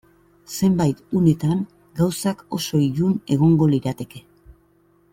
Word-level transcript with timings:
Zenbait 0.59 1.03
unetan 1.19 1.61
gauzak 2.01 2.43
oso 2.59 2.83
ilun 2.89 3.15
egongo 3.37 3.69
lirateke. 3.75 4.27